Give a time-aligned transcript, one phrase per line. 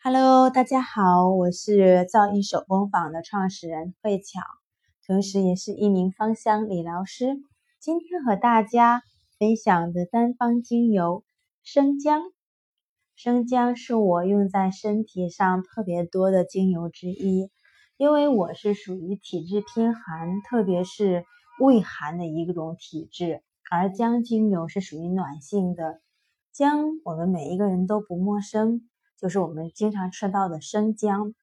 [0.00, 4.40] Hello，大家好，我是造诣手工坊的创始人慧巧，
[5.04, 7.36] 同时也是一名芳香理疗师。
[7.80, 9.02] 今天和大家
[9.40, 11.24] 分享的单方精油
[11.64, 12.22] 生姜。
[13.16, 17.50] 生姜是我用在身体上特别多的精油之一，
[17.96, 21.24] 因为我是属于体质偏寒，特别是
[21.60, 26.00] 胃寒的一种体质，而姜精油是属于暖性的。
[26.52, 28.87] 姜，我们每一个人都不陌生。
[29.20, 31.34] 就是我们经常吃到的生姜，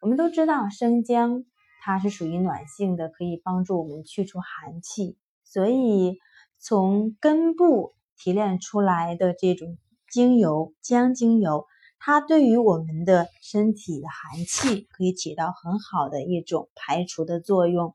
[0.00, 1.44] 我们都知道生姜
[1.82, 5.18] 它是属于暖性的，可以帮助我们去除寒气。
[5.44, 6.18] 所以
[6.58, 9.76] 从根部提炼出来的这种
[10.10, 11.66] 精油姜精油，
[11.98, 17.94] 它对于我们的身体的寒气可以起到很好的一种排除的作用。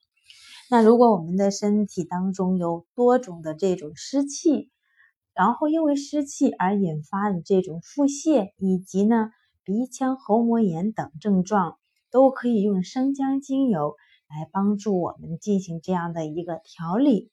[0.69, 4.71] 那如果我们的身体当中有多种的这种湿气，
[5.35, 9.31] 然后因为湿气而引发的这种腹泻，以及呢
[9.65, 11.77] 鼻腔喉膜炎等症状，
[12.09, 13.95] 都可以用生姜精油
[14.29, 17.29] 来帮助我们进行这样的一个调理。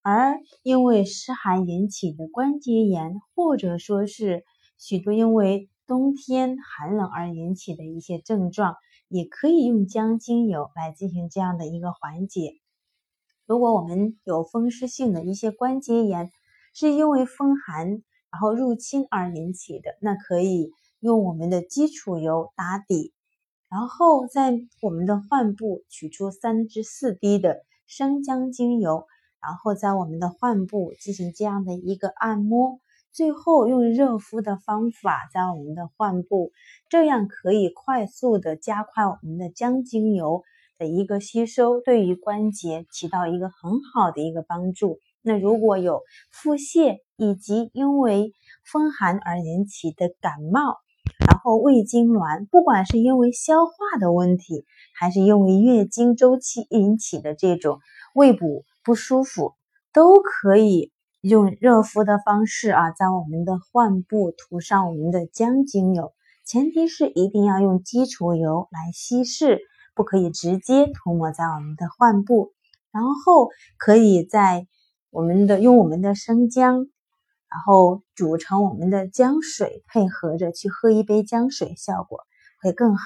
[0.00, 4.44] 而因为湿寒引起的关节炎，或者说是
[4.78, 8.76] 许多因为冬天寒冷而引起的一些症状，
[9.08, 12.60] 也可以用姜精油来进行这样的一个缓解。
[13.46, 16.30] 如果我们有风湿性的一些关节炎，
[16.74, 23.14] 是因为风寒然后入侵而引起的，那可以用我们的基础油打底，
[23.70, 29.06] 然后在我们的患部取出三至四滴的生姜精油，
[29.40, 32.80] 然后在我们的患部进行这样的一个按摩，
[33.12, 36.50] 最后用热敷的方法在我们的患部，
[36.88, 40.42] 这样可以快速的加快我们的姜精油
[40.76, 44.98] 的一个吸收，对于关节起到一个很好的一个帮助。
[45.26, 48.34] 那如果有腹泻以及因为
[48.70, 50.76] 风寒而引起的感冒，
[51.26, 57.78] 然后胃痉挛，不管是因为消化的问题，还是因为月经周期引起的这种
[58.14, 59.54] 胃部不舒服，
[59.94, 60.92] 都可以
[61.22, 66.12] 用热敷的方式啊，在我们的患部涂上我们的姜精油，
[66.44, 69.60] 前提是一定要用基础油来稀释，
[69.94, 72.52] 不可以直接涂抹在我们的患部，
[72.92, 73.48] 然后
[73.78, 74.66] 可以在。
[75.14, 76.88] 我们的用我们的生姜，
[77.48, 82.18] 然后煮成我们的姜水，配合着去喝一杯姜水，效果
[82.60, 83.04] 会更好。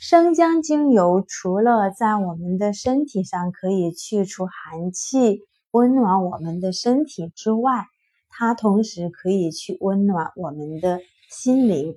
[0.00, 5.40] 生姜精油除了在我们的身体上可以去除寒气、
[5.72, 7.86] 温暖我们的身体之外，
[8.28, 11.96] 它同时可以去温暖我们的心灵。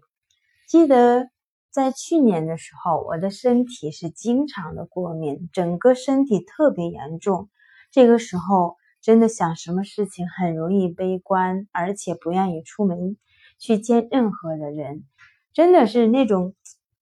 [0.67, 1.30] 记得。
[1.71, 7.49] 在去年的时候，我的身体是经常的过敏，整个身体特别严重。
[7.91, 13.15] 这个时候，真的想什么事情很容易悲观，而且不愿意出门
[13.57, 15.05] 去见任何的人，
[15.53, 16.55] 真的是那种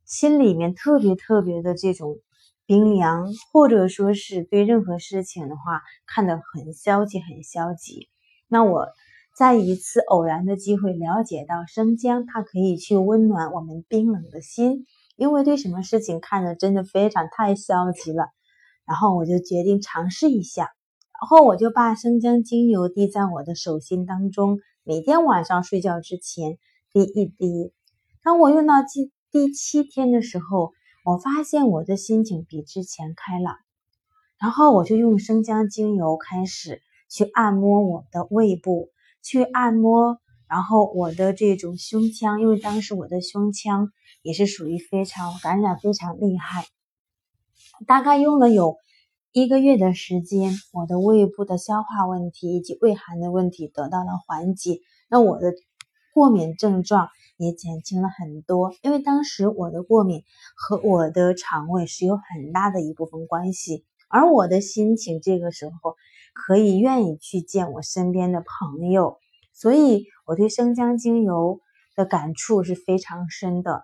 [0.05, 2.17] 心里面特别特别的这种
[2.67, 8.07] 冰凉，或者说是对任何事情的话看得很消极，很消极。
[8.47, 8.87] 那我。
[9.39, 14.85] 在一次偶然的机会了解到生姜，它可以去温暖我们冰冷的心，
[15.15, 18.31] 因为对什么事情看的真的非常太消极了，
[18.85, 26.57] 然后我就决定尝试一下，然后我就把生姜精油滴在我的手心当中，每天晚上睡觉之前
[26.91, 27.71] 滴一滴。
[28.21, 30.73] 当我用到第第七天的时候，
[31.05, 33.55] 我发现我的心情比之前开朗，
[34.37, 38.89] 然后我就用生姜精油开始去按摩我的胃部。
[39.21, 43.91] 去按摩，然后我的这种胸腔，因为当时我的胸腔
[44.21, 46.65] 也是属于非常感染非常厉害，
[47.85, 48.77] 大概用了有
[49.31, 55.53] 一个月的时间，我的胃部的消化问题以及胃寒的问题得到了缓解，那我的
[56.13, 58.73] 过敏症状也减轻了很多。
[58.81, 60.23] 因为当时我的过敏
[60.55, 65.95] 和我的肠胃是有很大的一部分关系，而我的心情这个时候。
[66.31, 69.17] 可以愿意去见我身边的朋友，
[69.51, 71.59] 所以我对生姜精油
[71.97, 73.83] 的感触是非常深的，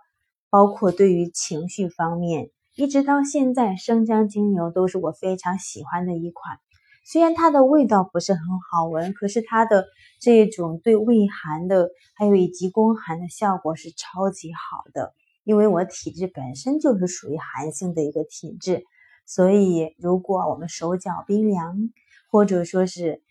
[0.50, 6.60] 包括对于情绪方面，一直到现在，生姜精油都是我非常喜欢的一款。
[7.04, 9.86] 虽然它的味道不是很好闻，可是它的
[10.22, 15.14] 这种对胃寒的，还有以及宫寒的效果是超级好的。
[15.44, 18.86] 因为我体质本身就是属于寒性的一个体质，
[19.26, 21.90] 所以如果我们手脚冰凉
[22.32, 23.22] 或者说是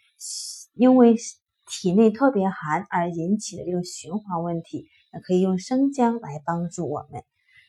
[0.75, 1.17] 因为
[1.67, 7.23] 体内特别寒而引起的这个循环问题那可以用生姜来帮助我们。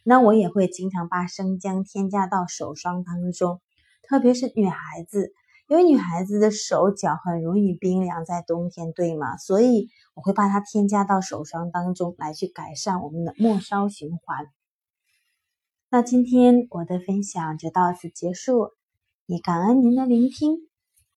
[0.04, 3.62] 那我也会经常把生姜添加到手霜当中
[4.04, 5.32] 特别是女孩子
[5.68, 9.36] 因为女孩子的手脚很容易冰凉在冬天对吗？
[9.38, 14.46] 所以我会把它添加到手霜当中来去改善我们的末梢循环。
[15.96, 18.72] 那今天我的分享就到此结束
[19.28, 20.68] 也感恩您的聆听。